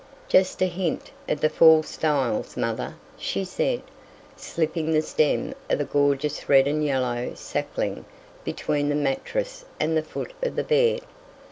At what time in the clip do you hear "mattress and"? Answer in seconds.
8.95-9.95